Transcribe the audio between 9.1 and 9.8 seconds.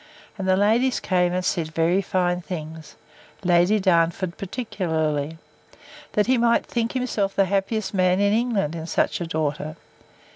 a daughter.